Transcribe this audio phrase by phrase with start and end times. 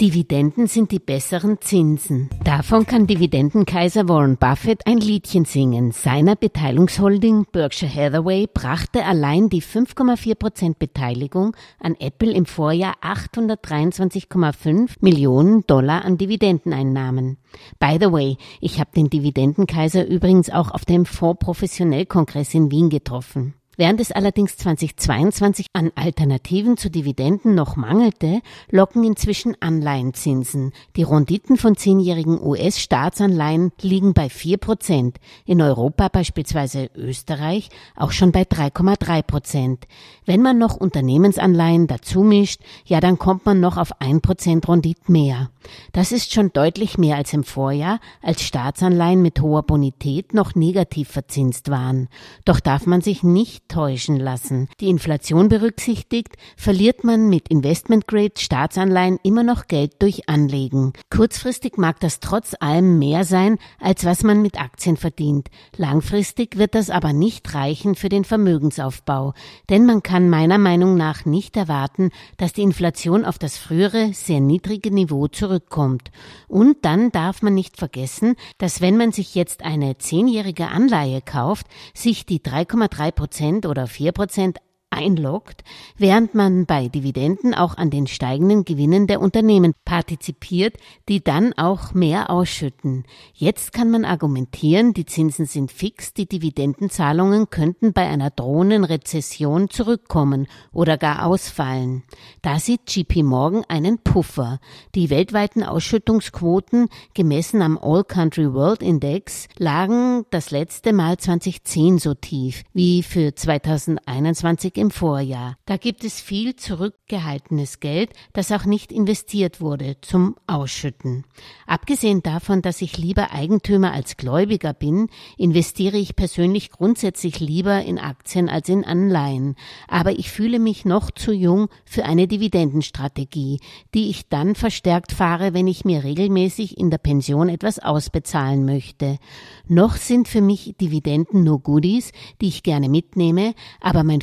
[0.00, 2.28] Dividenden sind die besseren Zinsen.
[2.42, 5.92] Davon kann Dividendenkaiser Warren Buffett ein Liedchen singen.
[5.92, 14.96] Seiner Beteiligungsholding Berkshire Hathaway brachte allein die 5,4 Prozent Beteiligung an Apple im Vorjahr 823,5
[14.98, 17.38] Millionen Dollar an Dividendeneinnahmen.
[17.78, 22.72] By the way, ich habe den Dividendenkaiser übrigens auch auf dem Fonds Professionell Kongress in
[22.72, 23.54] Wien getroffen.
[23.76, 30.72] Während es allerdings 2022 an Alternativen zu Dividenden noch mangelte, locken inzwischen Anleihenzinsen.
[30.96, 38.32] Die Renditen von zehnjährigen US-Staatsanleihen liegen bei 4 Prozent, in Europa beispielsweise Österreich auch schon
[38.32, 39.84] bei 3,3 Prozent.
[40.24, 45.08] Wenn man noch Unternehmensanleihen dazu mischt, ja dann kommt man noch auf 1 Prozent Rendit
[45.08, 45.50] mehr.
[45.92, 51.08] Das ist schon deutlich mehr als im Vorjahr, als Staatsanleihen mit hoher Bonität noch negativ
[51.08, 52.08] verzinst waren.
[52.44, 54.68] Doch darf man sich nicht täuschen lassen.
[54.80, 60.92] Die Inflation berücksichtigt, verliert man mit Investment-Grade-Staatsanleihen immer noch Geld durch Anlegen.
[61.10, 65.48] Kurzfristig mag das trotz allem mehr sein, als was man mit Aktien verdient.
[65.76, 69.34] Langfristig wird das aber nicht reichen für den Vermögensaufbau,
[69.70, 74.40] denn man kann meiner Meinung nach nicht erwarten, dass die Inflation auf das frühere, sehr
[74.40, 76.10] niedrige Niveau zurückkommt.
[76.48, 81.66] Und dann darf man nicht vergessen, dass wenn man sich jetzt eine zehnjährige Anleihe kauft,
[81.94, 84.58] sich die 3,3 Prozent oder vier Prozent
[84.94, 85.64] einloggt,
[85.96, 90.76] während man bei Dividenden auch an den steigenden Gewinnen der Unternehmen partizipiert,
[91.08, 93.04] die dann auch mehr ausschütten.
[93.34, 99.68] Jetzt kann man argumentieren, die Zinsen sind fix, die Dividendenzahlungen könnten bei einer drohenden Rezession
[99.70, 102.04] zurückkommen oder gar ausfallen.
[102.42, 104.60] Da sieht JP Morgan einen Puffer.
[104.94, 112.14] Die weltweiten Ausschüttungsquoten gemessen am All Country World Index lagen das letzte Mal 2010 so
[112.14, 115.56] tief wie für 2021 im Vorjahr.
[115.66, 121.24] Da gibt es viel zurückgehaltenes Geld, das auch nicht investiert wurde, zum Ausschütten.
[121.66, 127.98] Abgesehen davon, dass ich lieber Eigentümer als Gläubiger bin, investiere ich persönlich grundsätzlich lieber in
[127.98, 129.54] Aktien als in Anleihen.
[129.88, 133.60] Aber ich fühle mich noch zu jung für eine Dividendenstrategie,
[133.94, 139.18] die ich dann verstärkt fahre, wenn ich mir regelmäßig in der Pension etwas ausbezahlen möchte.
[139.66, 144.20] Noch sind für mich Dividenden nur Goodies, die ich gerne mitnehme, aber mein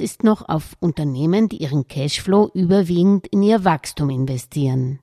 [0.00, 5.00] Ist noch auf Unternehmen, die ihren Cashflow überwiegend in ihr Wachstum investieren.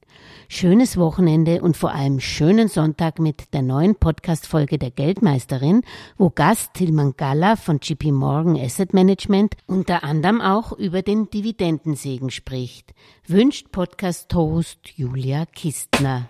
[0.47, 5.81] Schönes Wochenende und vor allem schönen Sonntag mit der neuen Podcast-Folge der Geldmeisterin,
[6.17, 12.29] wo Gast Tilman Galla von JP Morgan Asset Management unter anderem auch über den Dividendensegen
[12.29, 12.93] spricht.
[13.27, 16.29] Wünscht Podcast-Host Julia Kistner.